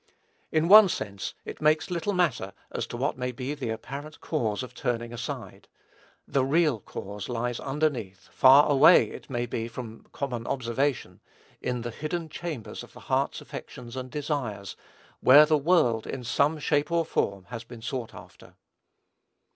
[0.51, 4.63] In one sense, it makes little matter as to what may be the apparent cause
[4.63, 5.67] of turning aside;
[6.27, 11.19] the real cause lies underneath, far away, it may be, from common observation,
[11.61, 14.75] in the hidden chambers of the heart's affections and desires,
[15.19, 18.55] where the world, in some shape or form, has been sought after.